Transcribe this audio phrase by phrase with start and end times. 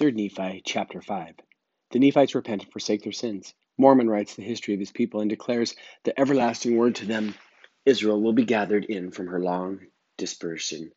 [0.00, 1.34] 3 Nephi chapter 5.
[1.90, 3.52] The Nephites repent and forsake their sins.
[3.76, 7.34] Mormon writes the history of his people and declares the everlasting word to them
[7.84, 9.80] Israel will be gathered in from her long
[10.16, 10.90] dispersion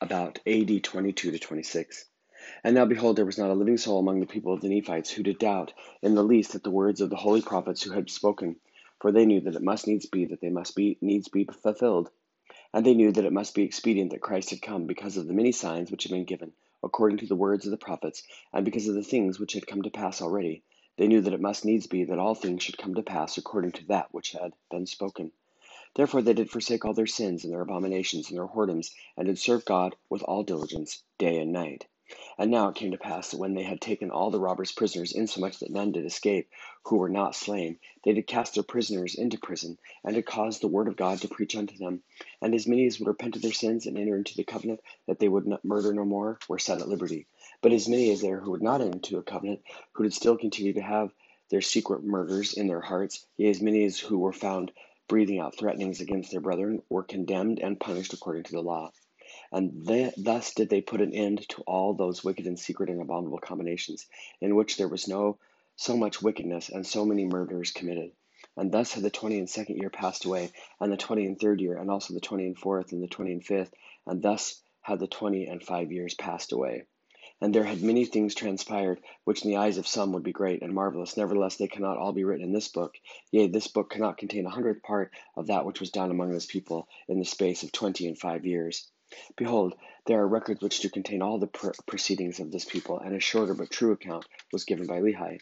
[0.00, 2.04] about AD 22 to 26.
[2.64, 5.10] And now behold, there was not a living soul among the people of the Nephites
[5.10, 5.72] who did doubt
[6.02, 8.56] in the least at the words of the holy prophets who had spoken,
[9.00, 12.10] for they knew that it must needs be that they must be needs be fulfilled.
[12.74, 15.32] And they knew that it must be expedient that Christ had come because of the
[15.32, 16.52] many signs which had been given
[16.82, 18.22] according to the words of the prophets,
[18.52, 20.62] and because of the things which had come to pass already,
[20.96, 23.72] they knew that it must needs be that all things should come to pass according
[23.72, 25.32] to that which had been spoken.
[25.94, 29.38] Therefore they did forsake all their sins and their abominations and their whoredoms, and did
[29.38, 31.86] serve God with all diligence, day and night.
[32.38, 35.12] And now it came to pass that when they had taken all the robbers prisoners,
[35.12, 36.48] insomuch that none did escape,
[36.84, 40.68] who were not slain, they did cast their prisoners into prison, and did cause the
[40.68, 42.02] word of God to preach unto them.
[42.40, 45.18] And as many as would repent of their sins and enter into the covenant, that
[45.18, 47.26] they would not murder no more, were set at liberty.
[47.60, 49.60] But as many as there who would not enter into a covenant,
[49.92, 51.12] who did still continue to have
[51.50, 54.72] their secret murders in their hearts, yea, as many as who were found
[55.08, 58.90] breathing out threatenings against their brethren, were condemned and punished according to the law.
[59.50, 63.00] And they, thus did they put an end to all those wicked and secret and
[63.00, 64.06] abominable combinations,
[64.40, 65.38] in which there was no
[65.76, 68.10] so much wickedness and so many murders committed.
[68.56, 70.50] And thus had the twenty and second year passed away,
[70.80, 73.32] and the twenty and third year, and also the twenty and fourth, and the twenty
[73.32, 73.72] and fifth,
[74.06, 76.84] and thus had the twenty and five years passed away.
[77.40, 80.62] And there had many things transpired, which in the eyes of some would be great
[80.62, 81.16] and marvelous.
[81.16, 82.96] Nevertheless, they cannot all be written in this book.
[83.30, 86.46] Yea, this book cannot contain a hundredth part of that which was done among this
[86.46, 88.90] people in the space of twenty and five years.
[89.36, 91.46] Behold, there are records which do contain all the
[91.86, 95.40] proceedings of this people, and a shorter but true account was given by Lehi.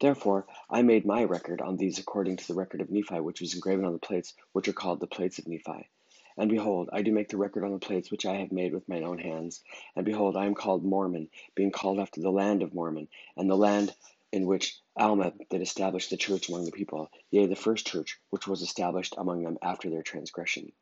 [0.00, 3.54] Therefore I made my record on these according to the record of Nephi, which was
[3.54, 5.88] engraven on the plates which are called the plates of Nephi.
[6.36, 8.88] And behold, I do make the record on the plates which I have made with
[8.88, 9.62] mine own hands.
[9.96, 13.56] And behold, I am called Mormon, being called after the land of Mormon, and the
[13.56, 13.94] land
[14.32, 18.46] in which Alma did establish the church among the people, yea, the first church which
[18.46, 20.72] was established among them after their transgression.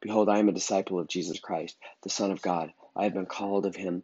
[0.00, 2.72] Behold, I am a disciple of Jesus Christ, the Son of God.
[2.94, 4.02] I have been called of him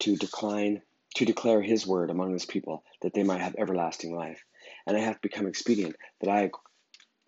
[0.00, 0.82] to decline
[1.14, 4.42] to declare his word among his people, that they might have everlasting life.
[4.86, 6.50] And it hath become expedient that I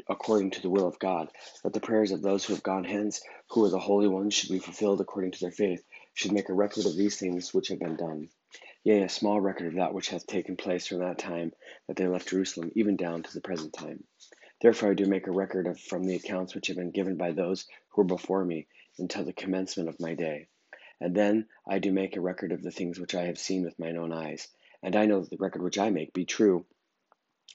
[0.09, 1.29] according to the will of God,
[1.63, 4.51] that the prayers of those who have gone hence, who are the holy ones, should
[4.51, 5.83] be fulfilled according to their faith,
[6.13, 8.29] should make a record of these things which have been done.
[8.85, 11.53] Yea, a small record of that which hath taken place from that time
[11.89, 14.05] that they left Jerusalem, even down to the present time.
[14.65, 17.33] Therefore I do make a record of from the accounts which have been given by
[17.33, 18.67] those who were before me
[18.97, 20.49] until the commencement of my day.
[21.03, 23.79] And then I do make a record of the things which I have seen with
[23.79, 24.49] mine own eyes.
[24.83, 26.65] And I know that the record which I make be true,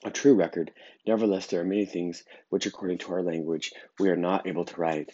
[0.04, 0.70] a true record.
[1.04, 4.80] Nevertheless, there are many things which, according to our language, we are not able to
[4.80, 5.10] write.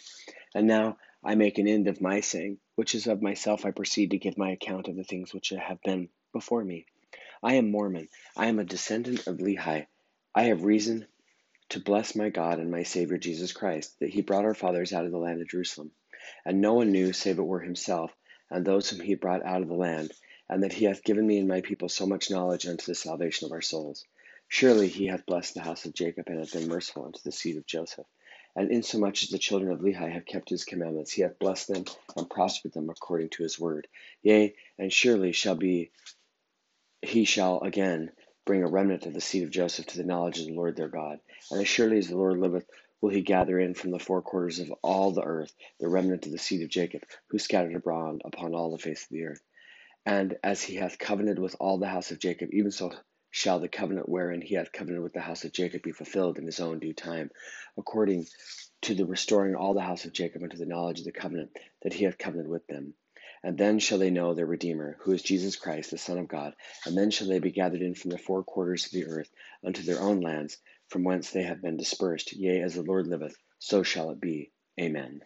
[0.53, 4.11] And now I make an end of my saying, which is of myself I proceed
[4.11, 6.85] to give my account of the things which have been before me.
[7.41, 8.07] I am Mormon.
[8.35, 9.87] I am a descendant of Lehi.
[10.35, 11.07] I have reason
[11.69, 15.05] to bless my God and my Savior Jesus Christ, that he brought our fathers out
[15.05, 15.91] of the land of Jerusalem.
[16.45, 18.11] And no one knew save it were himself,
[18.49, 20.11] and those whom he brought out of the land,
[20.49, 23.45] and that he hath given me and my people so much knowledge unto the salvation
[23.45, 24.05] of our souls.
[24.47, 27.57] Surely he hath blessed the house of Jacob, and hath been merciful unto the seed
[27.57, 28.05] of Joseph.
[28.55, 31.85] And insomuch as the children of Lehi have kept his commandments, he hath blessed them
[32.15, 33.87] and prospered them according to his word.
[34.23, 35.91] Yea, and surely shall be
[37.01, 38.11] he shall again
[38.47, 40.87] bring a remnant of the seed of Joseph to the knowledge of the Lord their
[40.87, 41.19] God.
[41.51, 42.65] And as surely as the Lord liveth,
[43.01, 46.31] will he gather in from the four quarters of all the earth the remnant of
[46.31, 49.41] the seed of Jacob, who scattered abroad upon all the face of the earth.
[50.05, 52.93] And as he hath covenanted with all the house of Jacob, even so
[53.29, 56.45] shall the covenant wherein he hath covenanted with the house of Jacob be fulfilled in
[56.45, 57.29] his own due time,
[57.77, 58.25] according
[58.83, 61.93] to the restoring all the house of Jacob unto the knowledge of the covenant that
[61.93, 62.93] he hath covenanted with them.
[63.43, 66.53] And then shall they know their Redeemer, who is Jesus Christ, the Son of God.
[66.85, 69.29] And then shall they be gathered in from the four quarters of the earth
[69.63, 70.57] unto their own lands,
[70.89, 72.33] from whence they have been dispersed.
[72.33, 74.51] Yea, as the Lord liveth, so shall it be.
[74.79, 75.21] Amen.